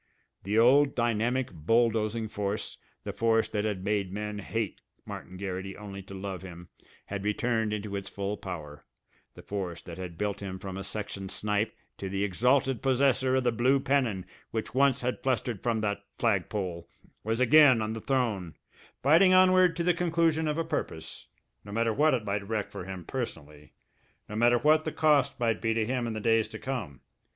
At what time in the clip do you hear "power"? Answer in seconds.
8.35-8.83